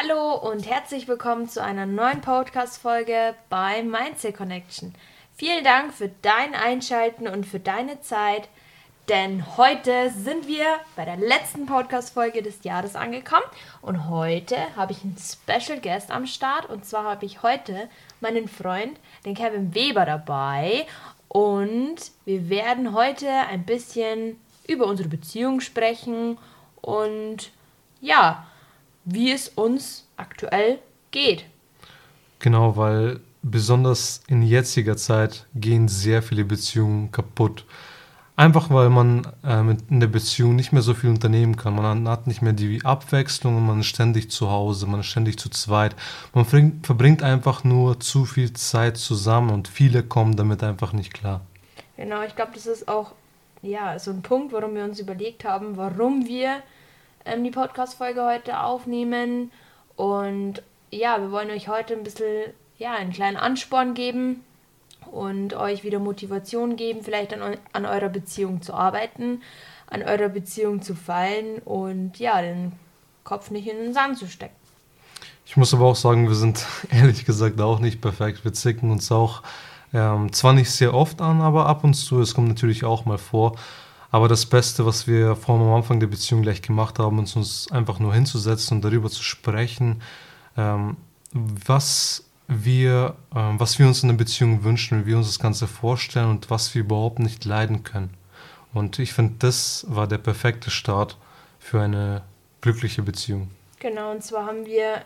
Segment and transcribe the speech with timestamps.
[0.00, 4.94] Hallo und herzlich willkommen zu einer neuen Podcast-Folge bei Mindset Connection.
[5.34, 8.48] Vielen Dank für dein Einschalten und für deine Zeit,
[9.08, 13.46] denn heute sind wir bei der letzten Podcast-Folge des Jahres angekommen
[13.82, 17.88] und heute habe ich einen Special Guest am Start und zwar habe ich heute
[18.20, 20.86] meinen Freund, den Kevin Weber, dabei
[21.26, 24.38] und wir werden heute ein bisschen
[24.68, 26.38] über unsere Beziehung sprechen
[26.82, 27.50] und
[28.00, 28.46] ja,
[29.10, 30.78] wie es uns aktuell
[31.10, 31.44] geht.
[32.38, 37.64] Genau, weil besonders in jetziger Zeit gehen sehr viele Beziehungen kaputt.
[38.36, 41.74] Einfach weil man äh, in der Beziehung nicht mehr so viel unternehmen kann.
[41.74, 45.48] Man hat nicht mehr die Abwechslung, man ist ständig zu Hause, man ist ständig zu
[45.48, 45.96] zweit.
[46.34, 51.40] Man verbringt einfach nur zu viel Zeit zusammen und viele kommen damit einfach nicht klar.
[51.96, 53.12] Genau, ich glaube, das ist auch
[53.62, 56.62] ja, so ein Punkt, warum wir uns überlegt haben, warum wir
[57.28, 59.50] ähm, die Podcast-Folge heute aufnehmen.
[59.96, 64.44] Und ja, wir wollen euch heute ein bisschen, ja, einen kleinen Ansporn geben
[65.10, 69.42] und euch wieder Motivation geben, vielleicht an, an eurer Beziehung zu arbeiten,
[69.86, 72.72] an eurer Beziehung zu fallen und ja, den
[73.24, 74.54] Kopf nicht in den Sand zu stecken.
[75.46, 78.44] Ich muss aber auch sagen, wir sind ehrlich gesagt auch nicht perfekt.
[78.44, 79.42] Wir zicken uns auch
[79.92, 82.20] ähm, zwar nicht sehr oft an, aber ab und zu.
[82.20, 83.56] Es kommt natürlich auch mal vor.
[84.10, 87.70] Aber das Beste, was wir vor am Anfang der Beziehung gleich gemacht haben, ist uns
[87.70, 90.02] einfach nur hinzusetzen und darüber zu sprechen,
[90.56, 90.96] ähm,
[91.32, 95.66] was wir, ähm, was wir uns in der Beziehung wünschen, wie wir uns das Ganze
[95.66, 98.14] vorstellen und was wir überhaupt nicht leiden können.
[98.72, 101.18] Und ich finde, das war der perfekte Start
[101.58, 102.22] für eine
[102.62, 103.50] glückliche Beziehung.
[103.78, 105.02] Genau, und zwar haben wir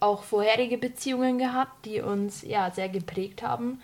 [0.00, 3.82] auch vorherige Beziehungen gehabt, die uns ja sehr geprägt haben.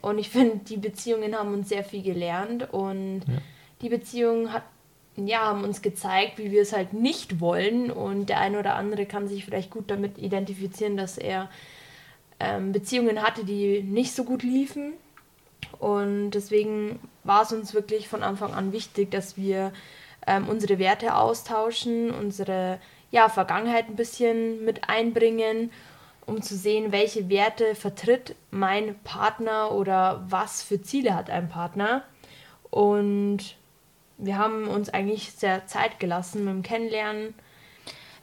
[0.00, 3.34] Und ich finde, die Beziehungen haben uns sehr viel gelernt und ja
[3.82, 4.64] die Beziehung hat,
[5.16, 7.90] ja, haben uns gezeigt, wie wir es halt nicht wollen.
[7.90, 11.48] Und der eine oder andere kann sich vielleicht gut damit identifizieren, dass er
[12.38, 14.92] ähm, Beziehungen hatte, die nicht so gut liefen.
[15.78, 19.72] Und deswegen war es uns wirklich von Anfang an wichtig, dass wir
[20.26, 22.78] ähm, unsere Werte austauschen, unsere
[23.10, 25.70] ja, Vergangenheit ein bisschen mit einbringen,
[26.26, 32.04] um zu sehen, welche Werte vertritt mein Partner oder was für Ziele hat ein Partner.
[32.70, 33.56] Und
[34.20, 37.34] wir haben uns eigentlich sehr Zeit gelassen mit dem Kennenlernen.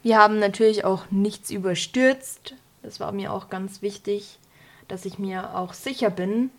[0.03, 2.55] Wir haben natürlich auch nichts überstürzt.
[2.83, 4.39] Das war mir auch ganz wichtig,
[4.87, 6.51] dass ich mir auch sicher bin,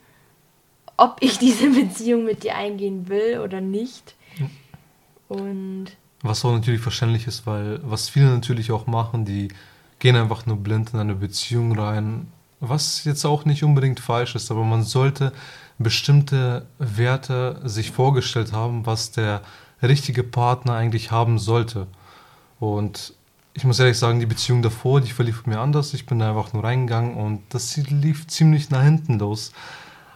[0.97, 4.15] ob ich diese Beziehung mit dir eingehen will oder nicht.
[5.29, 5.89] Und
[6.23, 9.49] was auch natürlich verständlich ist, weil was viele natürlich auch machen, die
[9.99, 14.51] gehen einfach nur blind in eine Beziehung rein, was jetzt auch nicht unbedingt falsch ist,
[14.51, 15.33] aber man sollte
[15.79, 19.43] bestimmte Werte sich vorgestellt haben, was der
[19.83, 21.87] richtige Partner eigentlich haben sollte.
[22.59, 23.15] Und
[23.55, 25.95] ich muss ehrlich sagen, die Beziehung davor, die verlief mir anders.
[25.95, 29.53] Ich bin da einfach nur reingegangen und das lief ziemlich nach hinten los.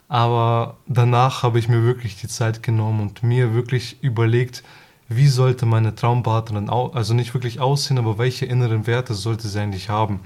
[0.09, 4.63] Aber danach habe ich mir wirklich die Zeit genommen und mir wirklich überlegt,
[5.09, 9.89] wie sollte meine Traumpartnerin, also nicht wirklich aussehen, aber welche inneren Werte sollte sie eigentlich
[9.89, 10.21] haben.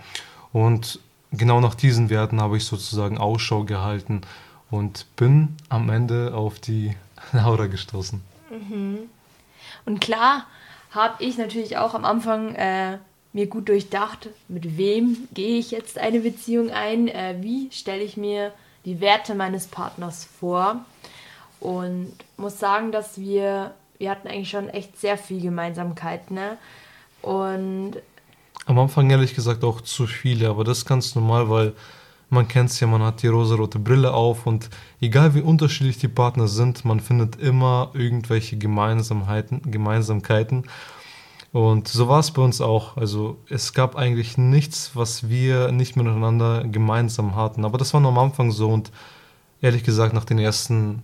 [0.52, 4.22] Und genau nach diesen Werten habe ich sozusagen Ausschau gehalten
[4.70, 6.94] und bin am Ende auf die
[7.32, 8.20] Laura gestoßen.
[8.50, 8.98] Mhm.
[9.84, 10.46] Und klar
[10.90, 12.98] habe ich natürlich auch am Anfang äh,
[13.32, 18.16] mir gut durchdacht, mit wem gehe ich jetzt eine Beziehung ein, äh, wie stelle ich
[18.16, 18.52] mir
[18.84, 20.84] die Werte meines Partners vor.
[21.60, 26.58] Und muss sagen, dass wir, wir hatten eigentlich schon echt sehr viel Gemeinsamkeit, ne?
[27.22, 27.96] Und
[28.66, 31.72] am Anfang ehrlich gesagt auch zu viele, aber das ist ganz normal, weil
[32.28, 34.68] man kennt es ja, man hat die rosarote Brille auf und
[35.00, 39.62] egal wie unterschiedlich die Partner sind, man findet immer irgendwelche Gemeinsamkeiten.
[39.70, 40.64] Gemeinsamkeiten.
[41.52, 42.96] Und so war es bei uns auch.
[42.96, 47.64] Also es gab eigentlich nichts, was wir nicht miteinander gemeinsam hatten.
[47.64, 48.90] Aber das war nur am Anfang so und
[49.62, 51.02] ehrlich gesagt, nach den ersten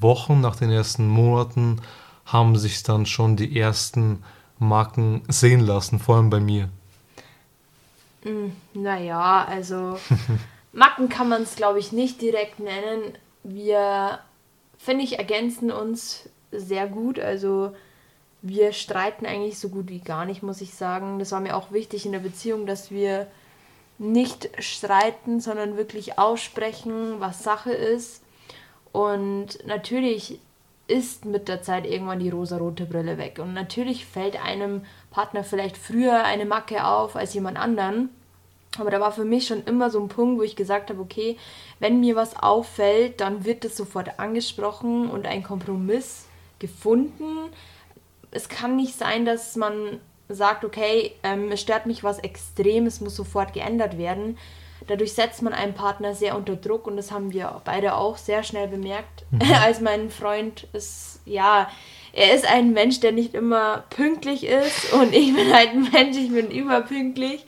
[0.00, 1.80] Wochen, nach den ersten Monaten
[2.26, 4.22] haben sich dann schon die ersten
[4.58, 6.68] Marken sehen lassen, vor allem bei mir.
[8.22, 9.98] Hm, naja, also
[10.72, 13.16] Macken kann man es, glaube ich, nicht direkt nennen.
[13.42, 14.20] Wir,
[14.78, 17.18] finde ich, ergänzen uns sehr gut.
[17.18, 17.74] Also
[18.42, 21.18] wir streiten eigentlich so gut wie gar nicht, muss ich sagen.
[21.18, 23.26] Das war mir auch wichtig in der Beziehung, dass wir
[23.98, 28.22] nicht streiten, sondern wirklich aussprechen, was Sache ist.
[28.92, 30.40] Und natürlich
[30.90, 33.38] ist mit der Zeit irgendwann die rosa-rote Brille weg.
[33.40, 38.10] Und natürlich fällt einem Partner vielleicht früher eine Macke auf als jemand anderen.
[38.78, 41.36] Aber da war für mich schon immer so ein Punkt, wo ich gesagt habe, okay,
[41.78, 46.26] wenn mir was auffällt, dann wird das sofort angesprochen und ein Kompromiss
[46.58, 47.50] gefunden.
[48.30, 53.00] Es kann nicht sein, dass man sagt, okay, ähm, es stört mich was extrem, es
[53.00, 54.38] muss sofort geändert werden.
[54.86, 58.42] Dadurch setzt man einen Partner sehr unter Druck und das haben wir beide auch sehr
[58.42, 59.24] schnell bemerkt.
[59.30, 59.40] Mhm.
[59.64, 61.68] Als mein Freund ist, ja,
[62.12, 66.16] er ist ein Mensch, der nicht immer pünktlich ist und ich bin halt ein Mensch,
[66.16, 67.44] ich bin überpünktlich.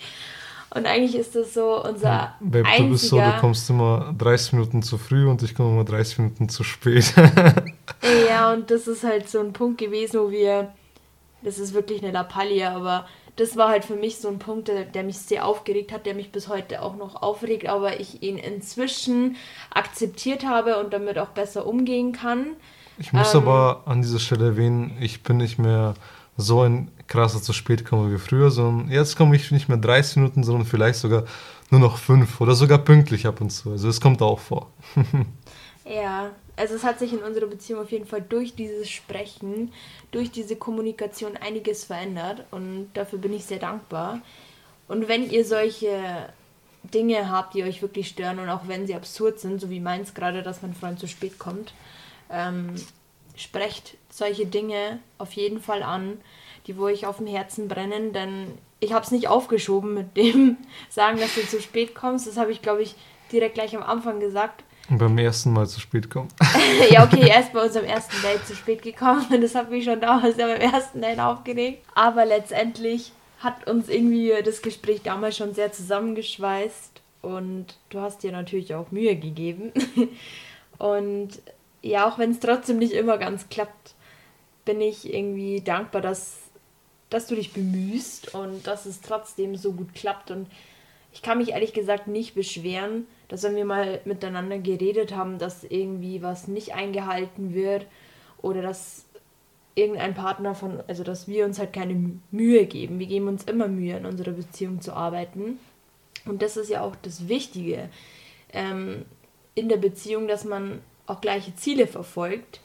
[0.74, 2.84] Und eigentlich ist das so unser Babe, einziger...
[2.84, 6.18] du bist so, du kommst immer 30 Minuten zu früh und ich komme immer 30
[6.18, 7.12] Minuten zu spät.
[8.28, 10.72] ja, und das ist halt so ein Punkt gewesen, wo wir...
[11.42, 13.04] Das ist wirklich eine Lappalie, aber
[13.36, 16.14] das war halt für mich so ein Punkt, der, der, mich sehr aufgeregt hat, der
[16.14, 19.36] mich bis heute auch noch aufregt, aber ich ihn inzwischen
[19.70, 22.48] akzeptiert habe und damit auch besser umgehen kann.
[22.98, 25.94] Ich muss ähm, aber an dieser Stelle erwähnen, ich bin nicht mehr
[26.36, 30.16] so ein krasser zu spät komme wie früher, sondern jetzt komme ich nicht mehr 30
[30.16, 31.24] Minuten, sondern vielleicht sogar
[31.70, 33.70] nur noch fünf oder sogar pünktlich ab und zu.
[33.70, 34.70] Also es kommt auch vor.
[35.84, 36.30] ja,
[36.62, 39.72] also es hat sich in unserer Beziehung auf jeden Fall durch dieses Sprechen,
[40.12, 44.20] durch diese Kommunikation einiges verändert und dafür bin ich sehr dankbar.
[44.86, 46.28] Und wenn ihr solche
[46.84, 50.14] Dinge habt, die euch wirklich stören und auch wenn sie absurd sind, so wie meins
[50.14, 51.74] gerade, dass mein Freund zu spät kommt,
[52.30, 52.76] ähm,
[53.34, 56.20] sprecht solche Dinge auf jeden Fall an,
[56.68, 60.58] die wo ich auf dem Herzen brennen, denn ich habe es nicht aufgeschoben mit dem
[60.88, 62.28] Sagen, dass du zu spät kommst.
[62.28, 62.94] Das habe ich, glaube ich,
[63.32, 64.62] direkt gleich am Anfang gesagt.
[64.90, 66.28] Und beim ersten Mal zu spät kommen.
[66.90, 69.26] ja, okay, er ist bei unserem ersten Date zu spät gekommen.
[69.40, 71.84] Das hat mich schon damals ja beim ersten Date aufgeregt.
[71.94, 77.00] Aber letztendlich hat uns irgendwie das Gespräch damals schon sehr zusammengeschweißt.
[77.22, 79.72] Und du hast dir natürlich auch Mühe gegeben.
[80.78, 81.40] Und
[81.82, 83.94] ja, auch wenn es trotzdem nicht immer ganz klappt,
[84.64, 86.38] bin ich irgendwie dankbar, dass,
[87.10, 90.30] dass du dich bemühst und dass es trotzdem so gut klappt.
[90.30, 90.46] Und
[91.12, 95.64] ich kann mich ehrlich gesagt nicht beschweren, dass wenn wir mal miteinander geredet haben, dass
[95.64, 97.86] irgendwie was nicht eingehalten wird
[98.42, 99.06] oder dass
[99.74, 102.98] irgendein Partner von, also dass wir uns halt keine Mühe geben.
[102.98, 105.58] Wir geben uns immer Mühe, in unserer Beziehung zu arbeiten.
[106.26, 107.88] Und das ist ja auch das Wichtige
[108.52, 109.06] ähm,
[109.54, 112.60] in der Beziehung, dass man auch gleiche Ziele verfolgt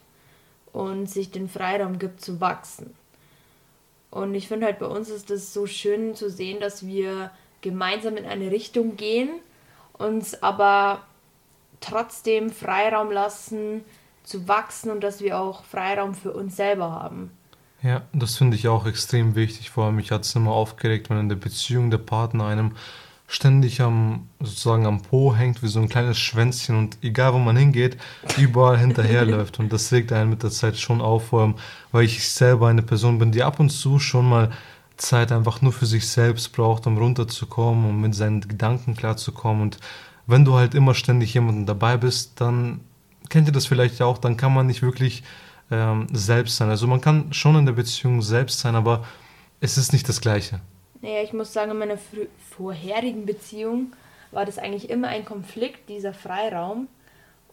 [0.74, 2.94] und sich den Freiraum gibt zu wachsen.
[4.12, 7.32] Und ich finde halt bei uns ist das so schön zu sehen, dass wir
[7.62, 9.30] gemeinsam in eine Richtung gehen,
[9.98, 11.02] uns aber
[11.80, 13.84] trotzdem Freiraum lassen
[14.24, 17.32] zu wachsen und dass wir auch Freiraum für uns selber haben.
[17.82, 19.70] Ja, das finde ich auch extrem wichtig.
[19.70, 22.72] Vor allem, mich hat es immer aufgeregt, wenn in der Beziehung der Partner einem
[23.28, 27.58] ständig am, sozusagen am Po hängt wie so ein kleines Schwänzchen und egal wo man
[27.58, 27.98] hingeht,
[28.38, 29.60] überall hinterherläuft.
[29.60, 31.56] Und das regt einen mit der Zeit schon auf, vor allem,
[31.92, 34.52] weil ich selber eine Person bin, die ab und zu schon mal
[34.98, 39.62] Zeit einfach nur für sich selbst braucht, um runterzukommen, um mit seinen Gedanken klarzukommen.
[39.62, 39.80] Und
[40.26, 42.82] wenn du halt immer ständig jemanden dabei bist, dann
[43.30, 45.24] kennt ihr das vielleicht auch, dann kann man nicht wirklich
[45.72, 46.70] ähm, selbst sein.
[46.70, 49.06] Also man kann schon in der Beziehung selbst sein, aber
[49.62, 50.60] es ist nicht das Gleiche.
[51.02, 51.98] Naja, ich muss sagen, in meiner
[52.56, 53.94] vorherigen Beziehung
[54.32, 56.88] war das eigentlich immer ein Konflikt, dieser Freiraum.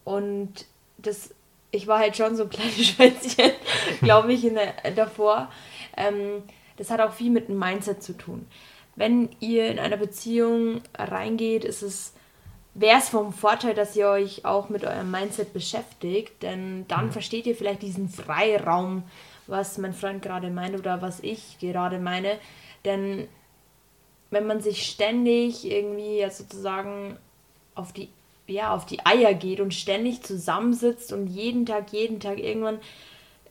[0.05, 0.67] Und
[0.99, 1.31] das,
[1.71, 3.53] ich war halt schon so ein kleines Schwänzchen,
[4.01, 5.51] glaube ich, der, davor.
[5.97, 6.43] Ähm,
[6.77, 8.47] das hat auch viel mit dem Mindset zu tun.
[8.97, 12.15] Wenn ihr in einer Beziehung reingeht, ist es
[12.75, 17.13] wäre es vom Vorteil, dass ihr euch auch mit eurem Mindset beschäftigt, denn dann mhm.
[17.13, 19.05] versteht ihr vielleicht diesen Freiraum,
[19.47, 22.39] was mein Freund gerade meint oder was ich gerade meine.
[22.85, 23.29] Denn
[24.31, 27.17] wenn man sich ständig irgendwie sozusagen
[27.75, 28.09] auf die,
[28.47, 32.81] ja, auf die Eier geht und ständig zusammensitzt und jeden Tag, jeden Tag irgendwann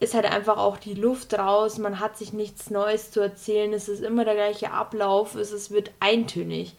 [0.04, 3.88] ist halt einfach auch die Luft raus, man hat sich nichts Neues zu erzählen, es
[3.88, 6.76] ist immer der gleiche Ablauf, es ist, wird eintönig.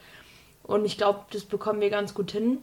[0.62, 2.58] Und ich glaube, das bekommen wir ganz gut hin,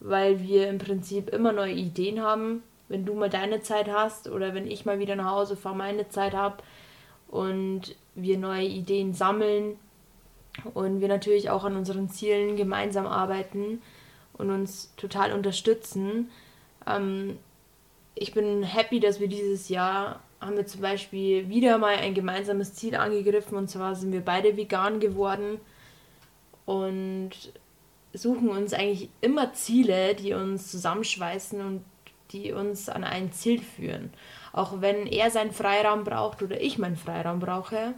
[0.00, 2.62] weil wir im Prinzip immer neue Ideen haben.
[2.88, 6.08] Wenn du mal deine Zeit hast oder wenn ich mal wieder nach Hause fahre, meine
[6.08, 6.62] Zeit habe
[7.28, 9.78] und wir neue Ideen sammeln
[10.74, 13.82] und wir natürlich auch an unseren Zielen gemeinsam arbeiten
[14.34, 16.30] und uns total unterstützen.
[16.86, 17.38] Ähm,
[18.16, 22.74] ich bin happy, dass wir dieses Jahr haben wir zum Beispiel wieder mal ein gemeinsames
[22.74, 25.60] Ziel angegriffen und zwar sind wir beide vegan geworden
[26.64, 27.30] und
[28.12, 31.84] suchen uns eigentlich immer Ziele, die uns zusammenschweißen und
[32.32, 34.10] die uns an ein Ziel führen.
[34.52, 37.94] Auch wenn er seinen Freiraum braucht oder ich meinen Freiraum brauche,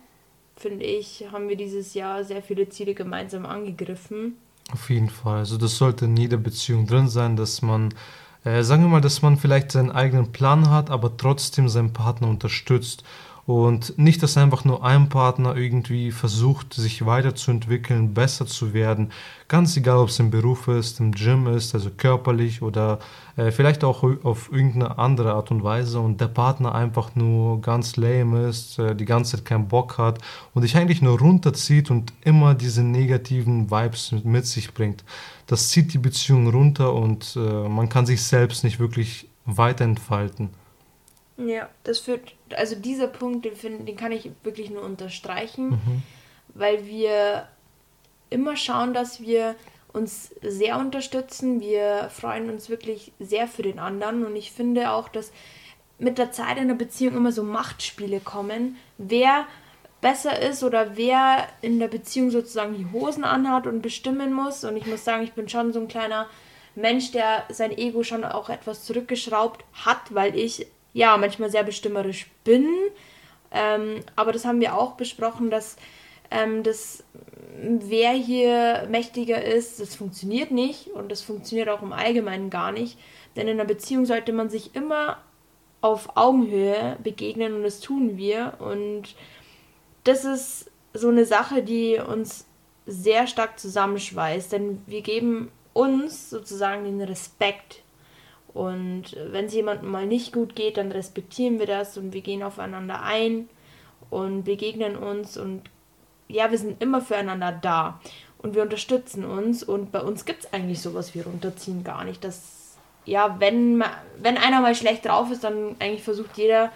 [0.56, 4.36] finde ich, haben wir dieses Jahr sehr viele Ziele gemeinsam angegriffen.
[4.72, 5.38] Auf jeden Fall.
[5.38, 7.94] Also das sollte in jeder Beziehung drin sein, dass man,
[8.44, 13.04] sagen wir mal, dass man vielleicht seinen eigenen Plan hat, aber trotzdem seinen Partner unterstützt.
[13.48, 19.10] Und nicht, dass einfach nur ein Partner irgendwie versucht, sich weiterzuentwickeln, besser zu werden.
[19.48, 22.98] Ganz egal, ob es im Beruf ist, im Gym ist, also körperlich oder
[23.36, 25.98] äh, vielleicht auch auf irgendeine andere Art und Weise.
[25.98, 30.18] Und der Partner einfach nur ganz lame ist, äh, die ganze Zeit keinen Bock hat
[30.52, 35.04] und dich eigentlich nur runterzieht und immer diese negativen Vibes mit, sich bringt.
[35.46, 40.50] Das zieht die Beziehung runter und äh, man kann sich selbst nicht wirklich weiterentfalten.
[41.38, 46.02] Ja, das führt, also dieser Punkt, den, find, den kann ich wirklich nur unterstreichen, mhm.
[46.48, 47.46] weil wir
[48.28, 49.54] immer schauen, dass wir
[49.92, 51.60] uns sehr unterstützen.
[51.60, 55.32] Wir freuen uns wirklich sehr für den anderen und ich finde auch, dass
[55.98, 59.46] mit der Zeit in der Beziehung immer so Machtspiele kommen, wer
[60.00, 64.64] besser ist oder wer in der Beziehung sozusagen die Hosen anhat und bestimmen muss.
[64.64, 66.26] Und ich muss sagen, ich bin schon so ein kleiner
[66.76, 72.26] Mensch, der sein Ego schon auch etwas zurückgeschraubt hat, weil ich ja manchmal sehr bestimmerisch
[72.44, 72.66] bin.
[73.50, 75.76] Ähm, aber das haben wir auch besprochen, dass
[76.30, 77.04] ähm, das,
[77.60, 82.98] wer hier mächtiger ist, das funktioniert nicht und das funktioniert auch im Allgemeinen gar nicht.
[83.36, 85.18] Denn in einer Beziehung sollte man sich immer
[85.80, 88.54] auf Augenhöhe begegnen und das tun wir.
[88.58, 89.14] Und
[90.04, 92.46] das ist so eine Sache, die uns
[92.86, 97.82] sehr stark zusammenschweißt, denn wir geben uns sozusagen den Respekt
[98.58, 102.42] und wenn es jemandem mal nicht gut geht, dann respektieren wir das und wir gehen
[102.42, 103.48] aufeinander ein
[104.10, 105.62] und begegnen uns und
[106.26, 108.00] ja, wir sind immer füreinander da
[108.38, 112.24] und wir unterstützen uns und bei uns gibt es eigentlich sowas wie runterziehen gar nicht.
[112.24, 113.84] Das, ja, wenn,
[114.20, 116.72] wenn einer mal schlecht drauf ist, dann eigentlich versucht jeder,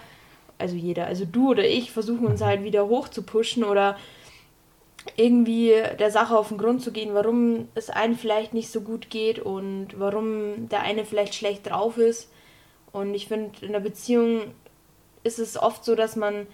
[0.58, 3.96] also jeder, also du oder ich, versuchen uns halt wieder hoch zu pushen oder
[5.16, 9.10] irgendwie der Sache auf den Grund zu gehen, warum es einem vielleicht nicht so gut
[9.10, 12.28] geht und warum der eine vielleicht schlecht drauf ist.
[12.92, 14.52] Und ich finde, in der Beziehung
[15.24, 16.46] ist es oft so, dass man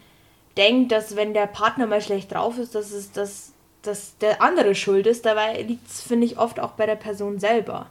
[0.57, 3.53] denkt, dass wenn der Partner mal schlecht drauf ist, dass es das,
[3.83, 5.27] dass der andere schuld ist.
[5.27, 7.87] Dabei liegt es, finde ich, oft auch bei der Person selber.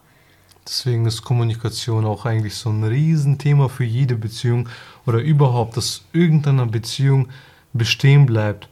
[0.66, 4.68] Deswegen ist Kommunikation auch eigentlich so ein Riesenthema für jede Beziehung
[5.06, 7.30] oder überhaupt, dass irgendeine Beziehung
[7.72, 8.68] bestehen bleibt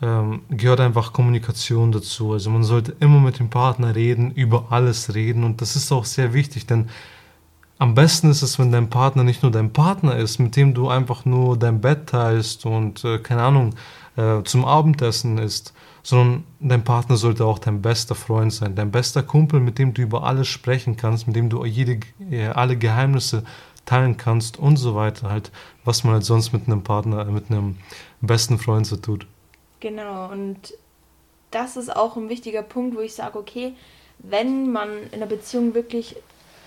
[0.00, 2.32] ähm, gehört einfach Kommunikation dazu.
[2.32, 6.04] Also man sollte immer mit dem Partner reden, über alles reden und das ist auch
[6.04, 6.88] sehr wichtig, denn
[7.78, 10.88] am besten ist es, wenn dein Partner nicht nur dein Partner ist, mit dem du
[10.88, 13.74] einfach nur dein Bett teilst und äh, keine Ahnung
[14.16, 19.22] äh, zum Abendessen isst, sondern dein Partner sollte auch dein bester Freund sein, dein bester
[19.22, 22.00] Kumpel, mit dem du über alles sprechen kannst, mit dem du jede,
[22.30, 23.44] äh, alle Geheimnisse
[23.84, 25.30] teilen kannst und so weiter.
[25.30, 25.52] Halt,
[25.84, 27.76] was man halt sonst mit einem Partner, mit einem
[28.20, 29.26] besten Freund so tut.
[29.80, 30.74] Genau, und
[31.50, 33.74] das ist auch ein wichtiger Punkt, wo ich sage, okay,
[34.18, 36.16] wenn man in einer Beziehung wirklich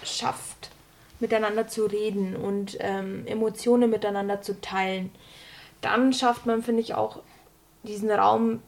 [0.03, 0.72] schafft,
[1.20, 5.12] miteinander zu reden und ähm, Emotionen miteinander zu teilen,
[5.82, 7.20] dann schafft man, finde ich, auch
[7.84, 8.62] diesen Raum,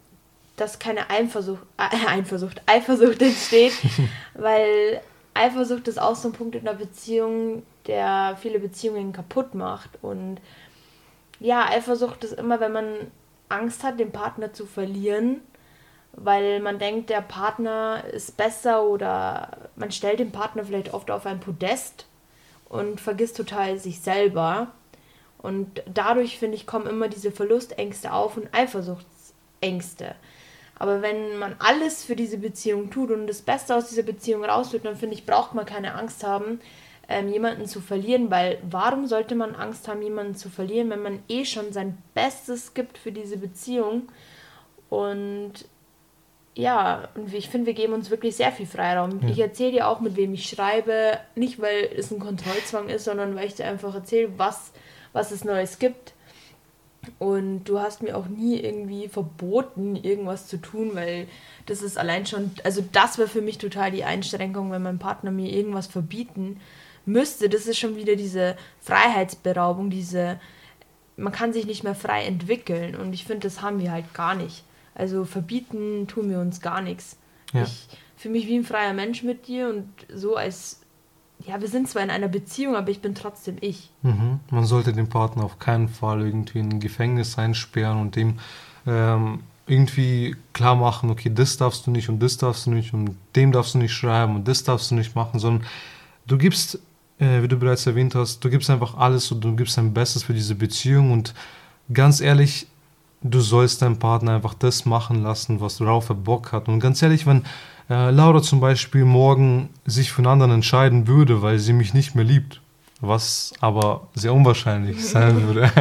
[0.56, 3.74] dass keine Eifersucht, äh, Eifersucht, Eifersucht entsteht,
[4.34, 5.02] weil
[5.34, 9.90] Eifersucht ist auch so ein Punkt in der Beziehung, der viele Beziehungen kaputt macht.
[10.02, 10.38] Und
[11.40, 13.12] ja, Eifersucht ist immer, wenn man
[13.54, 15.42] Angst hat, den Partner zu verlieren,
[16.14, 21.26] weil man denkt, der Partner ist besser oder man stellt den Partner vielleicht oft auf
[21.26, 22.08] ein Podest
[22.70, 24.68] und vergisst total sich selber.
[25.38, 30.16] Und dadurch, finde ich, kommen immer diese Verlustängste auf und Eifersuchtsängste.
[30.80, 34.86] Aber wenn man alles für diese Beziehung tut und das Beste aus dieser Beziehung rausholt,
[34.86, 36.60] dann finde ich, braucht man keine Angst haben,
[37.10, 41.20] ähm, jemanden zu verlieren, weil warum sollte man Angst haben, jemanden zu verlieren, wenn man
[41.28, 44.04] eh schon sein Bestes gibt für diese Beziehung?
[44.90, 45.66] Und
[46.56, 49.22] ja, und ich finde, wir geben uns wirklich sehr viel Freiraum.
[49.22, 49.30] Ja.
[49.30, 53.36] Ich erzähle dir auch, mit wem ich schreibe, nicht weil es ein Kontrollzwang ist, sondern
[53.36, 54.72] weil ich dir einfach erzähle, was,
[55.14, 56.14] was es Neues gibt.
[57.20, 61.28] Und du hast mir auch nie irgendwie verboten, irgendwas zu tun, weil
[61.66, 65.32] das ist allein schon, also das wäre für mich total die Einschränkung, wenn mein Partner
[65.32, 66.62] mir irgendwas verbieten
[67.06, 70.40] müsste, das ist schon wieder diese Freiheitsberaubung, diese,
[71.18, 74.36] man kann sich nicht mehr frei entwickeln und ich finde, das haben wir halt gar
[74.36, 74.64] nicht.
[74.96, 77.18] Also verbieten tun wir uns gar nichts.
[77.52, 77.64] Ja.
[77.64, 80.82] Ich fühle mich wie ein freier Mensch mit dir und so als,
[81.46, 83.90] ja, wir sind zwar in einer Beziehung, aber ich bin trotzdem ich.
[84.02, 84.40] Mhm.
[84.50, 88.40] Man sollte den Partner auf keinen Fall irgendwie in ein Gefängnis einsperren und dem
[88.86, 93.18] ähm, irgendwie klar machen, okay, das darfst du nicht und das darfst du nicht und
[93.36, 95.66] dem darfst du nicht schreiben und das darfst du nicht machen, sondern
[96.28, 96.80] du gibst
[97.20, 100.24] äh, wie du bereits erwähnt hast, du gibst einfach alles und du gibst dein Bestes
[100.24, 101.34] für diese Beziehung und
[101.92, 102.68] ganz ehrlich,
[103.22, 106.68] du sollst deinen Partner einfach das machen lassen, was worauf er Bock hat.
[106.68, 107.44] Und ganz ehrlich, wenn
[107.90, 112.16] äh, Laura zum Beispiel morgen sich für einen anderen entscheiden würde, weil sie mich nicht
[112.16, 112.62] mehr liebt,
[113.02, 115.72] was aber sehr unwahrscheinlich sein würde,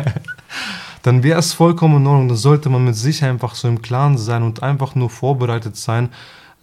[1.02, 2.28] dann wäre es vollkommen in Ordnung.
[2.28, 6.10] Dann sollte man mit sich einfach so im Klaren sein und einfach nur vorbereitet sein,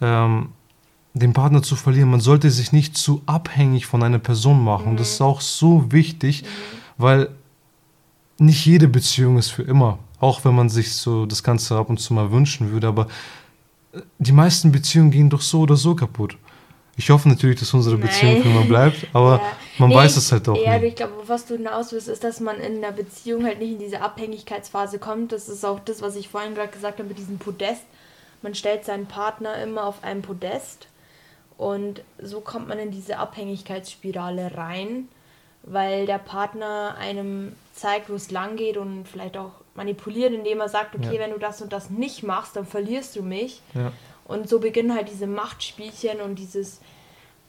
[0.00, 0.50] ähm,
[1.14, 2.10] den Partner zu verlieren.
[2.10, 4.96] Man sollte sich nicht zu abhängig von einer Person machen.
[4.96, 6.44] Das ist auch so wichtig,
[6.98, 7.30] weil
[8.38, 9.98] nicht jede Beziehung ist für immer.
[10.20, 12.88] Auch wenn man sich so das Ganze ab und zu mal wünschen würde.
[12.88, 13.08] Aber
[13.92, 16.36] äh, die meisten Beziehungen gehen doch so oder so kaputt.
[16.96, 18.08] Ich hoffe natürlich, dass unsere Nein.
[18.08, 19.52] Beziehung für immer bleibt, aber ja.
[19.78, 22.40] man nee, weiß es halt auch ja, ich glaube, was du hinaus willst, ist, dass
[22.40, 25.32] man in einer Beziehung halt nicht in diese Abhängigkeitsphase kommt.
[25.32, 27.82] Das ist auch das, was ich vorhin gerade gesagt habe mit diesem Podest.
[28.42, 30.89] Man stellt seinen Partner immer auf einem Podest
[31.60, 35.08] und so kommt man in diese Abhängigkeitsspirale rein,
[35.62, 40.70] weil der Partner einem zeigt, wo es lang geht und vielleicht auch manipuliert, indem er
[40.70, 41.20] sagt, okay, ja.
[41.20, 43.60] wenn du das und das nicht machst, dann verlierst du mich.
[43.74, 43.92] Ja.
[44.24, 46.80] Und so beginnen halt diese Machtspielchen und dieses,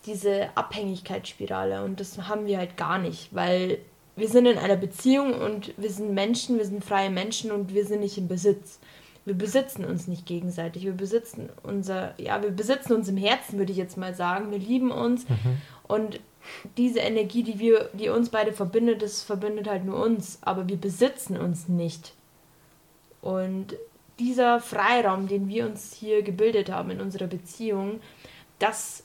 [0.05, 1.81] diese Abhängigkeitsspirale.
[1.81, 3.77] Und das haben wir halt gar nicht, weil
[4.17, 7.85] wir sind in einer Beziehung und wir sind Menschen, wir sind freie Menschen und wir
[7.85, 8.79] sind nicht im Besitz
[9.25, 10.83] wir besitzen uns nicht gegenseitig.
[10.83, 14.51] Wir besitzen unser, ja, wir besitzen uns im Herzen, würde ich jetzt mal sagen.
[14.51, 15.61] Wir lieben uns mhm.
[15.87, 16.19] und
[16.77, 20.77] diese Energie, die wir, die uns beide verbindet, das verbindet halt nur uns, aber wir
[20.77, 22.13] besitzen uns nicht.
[23.21, 23.75] Und
[24.17, 27.99] dieser Freiraum, den wir uns hier gebildet haben in unserer Beziehung,
[28.57, 29.03] das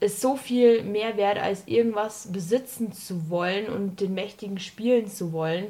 [0.00, 5.32] ist so viel mehr wert, als irgendwas besitzen zu wollen und den Mächtigen spielen zu
[5.32, 5.66] wollen.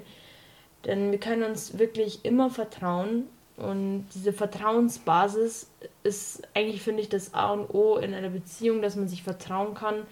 [0.85, 3.25] Denn wir können uns wirklich immer vertrauen
[3.57, 5.69] und diese Vertrauensbasis
[6.03, 9.75] ist eigentlich, finde ich, das A und O in einer Beziehung, dass man sich vertrauen
[9.75, 10.03] kann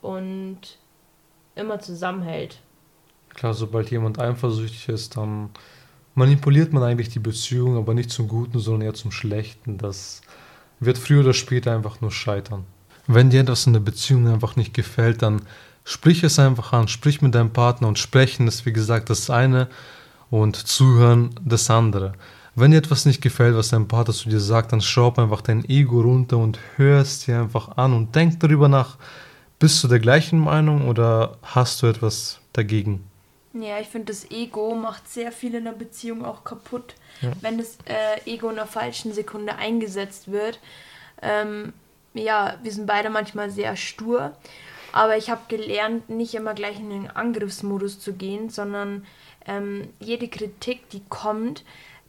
[0.00, 0.58] und
[1.56, 2.60] immer zusammenhält.
[3.34, 5.50] Klar, sobald jemand eifersüchtig ist, dann
[6.14, 9.78] manipuliert man eigentlich die Beziehung, aber nicht zum Guten, sondern eher zum Schlechten.
[9.78, 10.20] Das
[10.78, 12.64] wird früher oder später einfach nur scheitern.
[13.06, 15.42] Wenn dir etwas in der Beziehung einfach nicht gefällt, dann
[15.84, 19.68] sprich es einfach an, sprich mit deinem Partner und sprechen ist, wie gesagt, das eine
[20.30, 22.12] und zuhören das andere.
[22.60, 25.64] Wenn dir etwas nicht gefällt, was dein Partner zu dir sagt, dann schraub einfach dein
[25.68, 28.96] Ego runter und hörst dir einfach an und denk darüber nach.
[29.60, 33.08] Bist du der gleichen Meinung oder hast du etwas dagegen?
[33.52, 37.30] Ja, ich finde, das Ego macht sehr viel in der Beziehung auch kaputt, ja.
[37.42, 40.58] wenn das äh, Ego in der falschen Sekunde eingesetzt wird.
[41.22, 41.72] Ähm,
[42.12, 44.32] ja, wir sind beide manchmal sehr stur,
[44.90, 49.06] aber ich habe gelernt, nicht immer gleich in den Angriffsmodus zu gehen, sondern
[49.46, 51.64] ähm, jede Kritik, die kommt,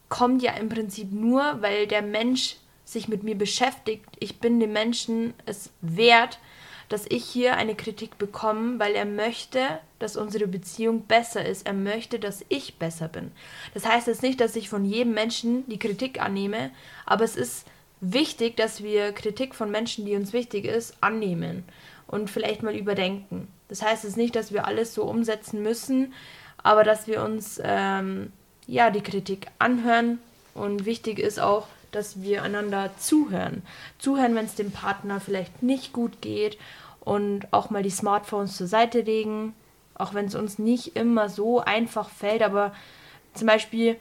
[0.10, 4.06] kommt ja im Prinzip nur, weil der Mensch sich mit mir beschäftigt.
[4.20, 6.40] Ich bin dem Menschen es wert,
[6.90, 11.68] dass ich hier eine Kritik bekomme, weil er möchte, dass unsere Beziehung besser ist.
[11.68, 13.32] Er möchte, dass ich besser bin.
[13.76, 16.72] Das heißt jetzt nicht, dass ich von jedem Menschen die Kritik annehme,
[17.06, 17.68] aber es ist
[18.02, 21.64] wichtig, dass wir Kritik von Menschen, die uns wichtig ist, annehmen
[22.08, 23.48] und vielleicht mal überdenken.
[23.68, 26.14] Das heißt jetzt nicht, dass wir alles so umsetzen müssen,
[26.58, 28.32] aber dass wir uns ähm,
[28.70, 30.20] ja, die Kritik anhören
[30.54, 33.64] und wichtig ist auch, dass wir einander zuhören.
[33.98, 36.58] Zuhören, wenn es dem Partner vielleicht nicht gut geht
[37.00, 39.56] und auch mal die Smartphones zur Seite legen,
[39.96, 42.74] auch wenn es uns nicht immer so einfach fällt, aber
[43.34, 43.96] zum Beispiel,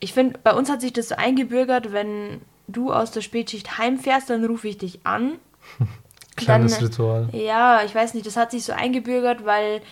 [0.00, 4.30] ich finde, bei uns hat sich das so eingebürgert, wenn du aus der Spätschicht heimfährst,
[4.30, 5.34] dann rufe ich dich an.
[6.36, 7.28] Kleines dann, Ritual.
[7.32, 9.82] Ja, ich weiß nicht, das hat sich so eingebürgert, weil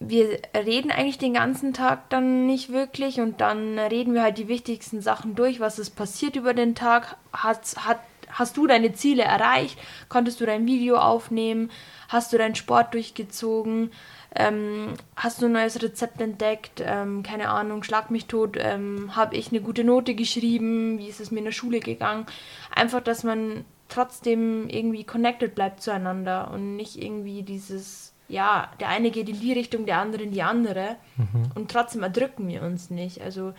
[0.00, 4.48] wir reden eigentlich den ganzen Tag dann nicht wirklich und dann reden wir halt die
[4.48, 7.98] wichtigsten Sachen durch, was ist passiert über den Tag, hast, hat,
[8.30, 11.70] hast du deine Ziele erreicht, konntest du dein Video aufnehmen,
[12.08, 13.90] hast du deinen Sport durchgezogen,
[14.36, 19.34] ähm, hast du ein neues Rezept entdeckt, ähm, keine Ahnung, schlag mich tot, ähm, habe
[19.34, 22.26] ich eine gute Note geschrieben, wie ist es mir in der Schule gegangen,
[22.72, 29.10] einfach, dass man trotzdem irgendwie connected bleibt zueinander und nicht irgendwie dieses ja, der eine
[29.10, 30.96] geht in die Richtung, der andere in die andere.
[31.16, 31.50] Mhm.
[31.54, 33.22] Und trotzdem erdrücken wir uns nicht.
[33.22, 33.54] Also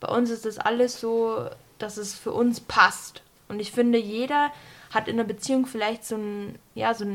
[0.00, 1.48] bei uns ist das alles so,
[1.78, 3.22] dass es für uns passt.
[3.48, 4.52] Und ich finde, jeder
[4.90, 7.06] hat in der Beziehung vielleicht so, ein, ja, so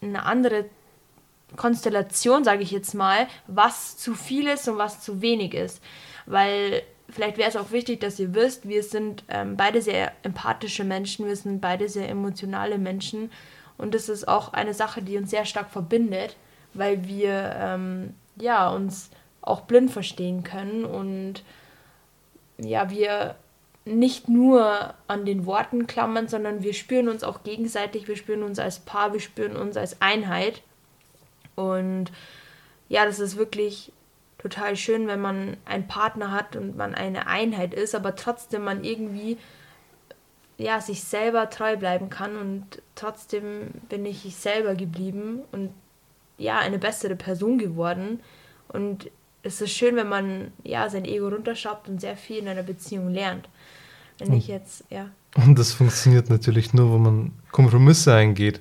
[0.00, 0.64] eine andere
[1.56, 5.82] Konstellation, sage ich jetzt mal, was zu viel ist und was zu wenig ist.
[6.24, 10.84] Weil vielleicht wäre es auch wichtig, dass ihr wisst, wir sind ähm, beide sehr empathische
[10.84, 13.30] Menschen, wir sind beide sehr emotionale Menschen.
[13.76, 16.36] Und das ist auch eine Sache, die uns sehr stark verbindet
[16.78, 19.10] weil wir ähm, ja, uns
[19.42, 21.42] auch blind verstehen können und
[22.58, 23.36] ja, wir
[23.84, 28.58] nicht nur an den Worten klammern, sondern wir spüren uns auch gegenseitig, wir spüren uns
[28.58, 30.62] als Paar, wir spüren uns als Einheit.
[31.54, 32.10] Und
[32.88, 33.92] ja, das ist wirklich
[34.38, 38.82] total schön, wenn man einen Partner hat und man eine Einheit ist, aber trotzdem man
[38.82, 39.38] irgendwie
[40.58, 45.70] ja, sich selber treu bleiben kann und trotzdem bin ich ich selber geblieben und
[46.38, 48.20] ja, eine bessere Person geworden.
[48.68, 49.10] Und
[49.42, 53.10] es ist schön, wenn man ja sein Ego runterschraubt und sehr viel in einer Beziehung
[53.10, 53.48] lernt.
[54.18, 55.10] Wenn ich jetzt, ja.
[55.36, 58.60] Und das funktioniert natürlich nur, wenn man Kompromisse eingeht.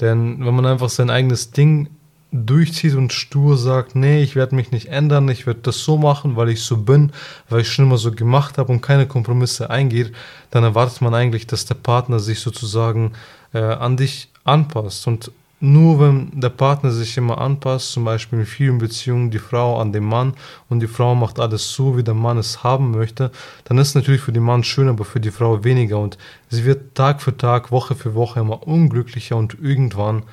[0.00, 1.88] Denn wenn man einfach sein eigenes Ding
[2.34, 6.34] durchzieht und stur sagt, nee, ich werde mich nicht ändern, ich werde das so machen,
[6.34, 7.12] weil ich so bin,
[7.48, 10.12] weil ich schon immer so gemacht habe und keine Kompromisse eingeht,
[10.50, 13.12] dann erwartet man eigentlich, dass der Partner sich sozusagen
[13.52, 15.06] äh, an dich anpasst.
[15.06, 15.30] Und
[15.64, 19.92] nur wenn der Partner sich immer anpasst, zum Beispiel in vielen Beziehungen die Frau an
[19.92, 20.34] den Mann
[20.68, 23.30] und die Frau macht alles so, wie der Mann es haben möchte,
[23.64, 26.18] dann ist natürlich für den Mann schön, aber für die Frau weniger und
[26.50, 30.24] sie wird Tag für Tag, Woche für Woche immer unglücklicher und irgendwann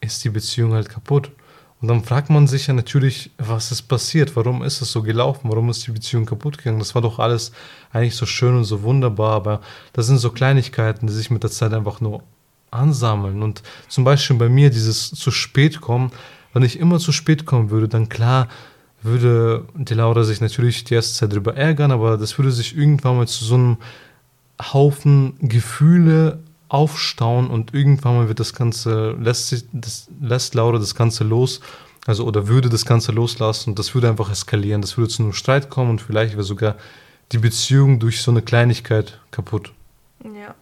[0.00, 1.30] ist die Beziehung halt kaputt.
[1.82, 4.34] Und dann fragt man sich ja natürlich, was ist passiert?
[4.34, 5.50] Warum ist es so gelaufen?
[5.50, 6.78] Warum ist die Beziehung kaputt gegangen?
[6.78, 7.52] Das war doch alles
[7.92, 9.60] eigentlich so schön und so wunderbar, aber
[9.92, 12.22] das sind so Kleinigkeiten, die sich mit der Zeit einfach nur
[12.74, 13.42] ansammeln.
[13.42, 16.10] Und zum Beispiel bei mir dieses zu spät kommen,
[16.52, 18.48] wenn ich immer zu spät kommen würde, dann klar
[19.02, 23.16] würde die Laura sich natürlich die erste Zeit darüber ärgern, aber das würde sich irgendwann
[23.16, 23.76] mal zu so einem
[24.72, 30.94] Haufen Gefühle aufstauen und irgendwann mal wird das Ganze, lässt, sich, das, lässt Laura das
[30.94, 31.60] Ganze los,
[32.06, 35.34] also oder würde das Ganze loslassen und das würde einfach eskalieren, das würde zu einem
[35.34, 36.76] Streit kommen und vielleicht wäre sogar
[37.32, 39.72] die Beziehung durch so eine Kleinigkeit kaputt.
[40.24, 40.54] Ja,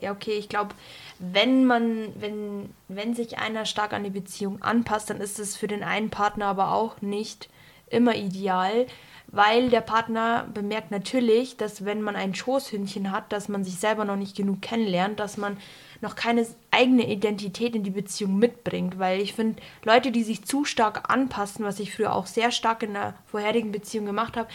[0.00, 0.74] ja okay, ich glaube,
[1.18, 5.66] wenn man, wenn, wenn sich einer stark an die Beziehung anpasst, dann ist es für
[5.66, 7.48] den einen Partner aber auch nicht
[7.90, 8.86] immer ideal,
[9.30, 14.04] weil der Partner bemerkt natürlich, dass wenn man ein Schoßhündchen hat, dass man sich selber
[14.04, 15.58] noch nicht genug kennenlernt, dass man
[16.00, 20.64] noch keine eigene Identität in die Beziehung mitbringt, weil ich finde, Leute, die sich zu
[20.64, 24.48] stark anpassen, was ich früher auch sehr stark in der vorherigen Beziehung gemacht habe,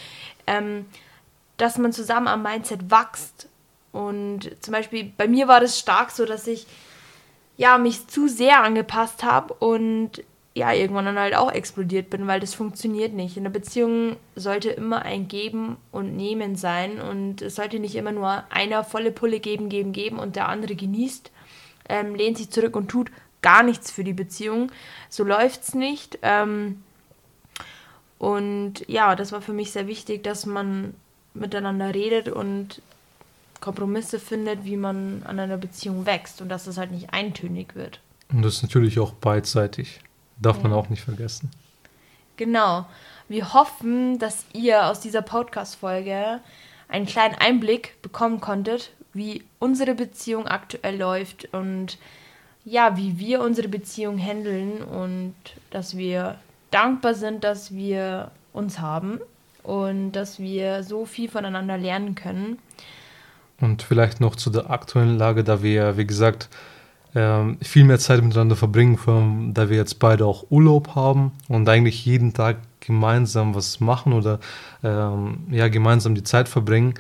[0.47, 0.86] ähm,
[1.58, 3.49] dass man zusammen am Mindset wächst
[3.93, 6.67] und zum Beispiel bei mir war das stark so, dass ich
[7.56, 10.23] ja mich zu sehr angepasst habe und
[10.56, 13.38] ja, irgendwann dann halt auch explodiert bin, weil das funktioniert nicht.
[13.38, 18.12] In der Beziehung sollte immer ein Geben und Nehmen sein und es sollte nicht immer
[18.12, 21.32] nur einer volle Pulle geben, geben, geben und der andere genießt,
[21.89, 23.10] ähm, lehnt sich zurück und tut
[23.41, 24.71] gar nichts für die Beziehung.
[25.10, 26.19] So läuft es nicht.
[26.21, 26.84] Ähm,
[28.19, 30.93] und ja, das war für mich sehr wichtig, dass man
[31.34, 32.82] miteinander redet und
[33.63, 38.02] Kompromisse findet, wie man an einer Beziehung wächst und dass es halt nicht eintönig wird.
[38.30, 40.02] Und das ist natürlich auch beidseitig.
[40.41, 40.63] Darf ja.
[40.63, 41.49] man auch nicht vergessen.
[42.36, 42.86] Genau.
[43.30, 46.41] Wir hoffen, dass ihr aus dieser Podcast-Folge
[46.89, 51.97] einen kleinen Einblick bekommen konntet, wie unsere Beziehung aktuell läuft und
[52.65, 55.36] ja, wie wir unsere Beziehung handeln und
[55.69, 56.38] dass wir
[56.69, 59.21] dankbar sind, dass wir uns haben
[59.63, 62.60] und dass wir so viel voneinander lernen können.
[63.63, 66.49] Und vielleicht noch zu der aktuellen Lage, da wir, wie gesagt,
[67.15, 72.06] ähm, viel mehr Zeit miteinander verbringen, da wir jetzt beide auch Urlaub haben und eigentlich
[72.06, 74.41] jeden Tag gemeinsam was machen oder
[74.84, 76.95] ähm, ja, gemeinsam die Zeit verbringen.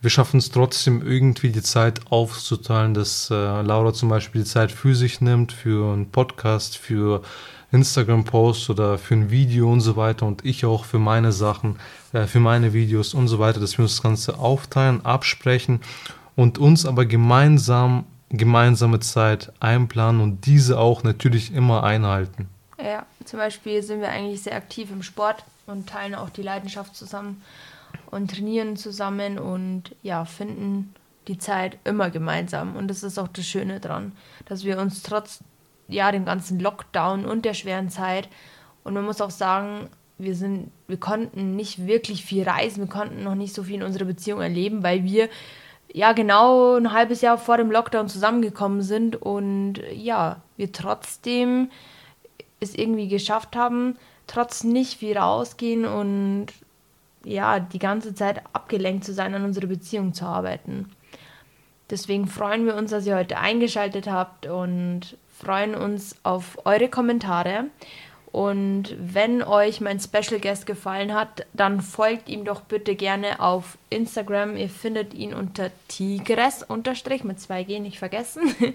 [0.00, 4.72] Wir schaffen es trotzdem irgendwie die Zeit aufzuteilen, dass äh, Laura zum Beispiel die Zeit
[4.72, 7.22] für sich nimmt, für einen Podcast, für
[7.72, 11.78] Instagram-Post oder für ein Video und so weiter und ich auch für meine Sachen,
[12.12, 15.80] äh, für meine Videos und so weiter, dass wir uns das Ganze aufteilen, absprechen
[16.36, 22.48] und uns aber gemeinsam gemeinsame Zeit einplanen und diese auch natürlich immer einhalten.
[22.82, 26.94] Ja, zum Beispiel sind wir eigentlich sehr aktiv im Sport und teilen auch die Leidenschaft
[26.96, 27.42] zusammen
[28.10, 30.94] und trainieren zusammen und ja, finden
[31.28, 32.76] die Zeit immer gemeinsam.
[32.76, 34.12] Und das ist auch das Schöne dran,
[34.46, 35.40] dass wir uns trotz
[35.90, 38.28] ja, dem ganzen Lockdown und der schweren Zeit.
[38.84, 43.22] Und man muss auch sagen, wir sind, wir konnten nicht wirklich viel reisen, wir konnten
[43.22, 45.28] noch nicht so viel in unserer Beziehung erleben, weil wir
[45.92, 51.70] ja genau ein halbes Jahr vor dem Lockdown zusammengekommen sind und ja, wir trotzdem
[52.60, 56.46] es irgendwie geschafft haben, trotz nicht viel rausgehen und
[57.24, 60.90] ja, die ganze Zeit abgelenkt zu sein, an unserer Beziehung zu arbeiten.
[61.90, 67.66] Deswegen freuen wir uns, dass ihr heute eingeschaltet habt und freuen uns auf eure Kommentare.
[68.32, 73.76] Und wenn euch mein Special Guest gefallen hat, dann folgt ihm doch bitte gerne auf
[73.90, 74.56] Instagram.
[74.56, 78.54] Ihr findet ihn unter Tigres unterstrich mit 2G nicht vergessen.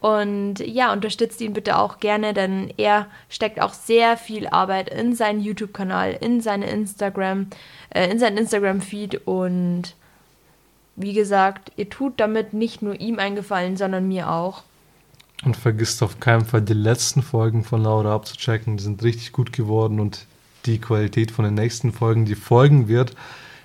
[0.00, 5.14] Und ja, unterstützt ihn bitte auch gerne, denn er steckt auch sehr viel Arbeit in
[5.14, 7.46] seinen YouTube-Kanal, in seine Instagram,
[7.90, 9.94] äh, in seinen Instagram-Feed und
[10.96, 14.64] wie gesagt, ihr tut damit nicht nur ihm einen Gefallen, sondern mir auch.
[15.44, 18.76] Und vergisst auf keinen Fall die letzten Folgen von Laura abzuchecken.
[18.76, 20.26] Die sind richtig gut geworden und
[20.66, 23.16] die Qualität von den nächsten Folgen, die folgen wird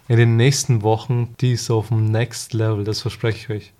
[0.07, 2.83] in den nächsten Wochen, die ist auf dem Next Level.
[2.83, 3.73] Das verspreche ich euch.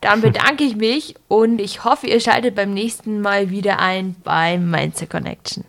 [0.00, 4.58] Dann bedanke ich mich und ich hoffe, ihr schaltet beim nächsten Mal wieder ein bei
[4.58, 5.64] Mindset Connection.